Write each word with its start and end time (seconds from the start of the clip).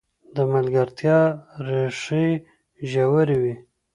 د 0.35 0.37
ملګرتیا 0.53 1.19
ریښې 1.67 2.27
ژورې 2.91 3.37
وي. 3.41 3.55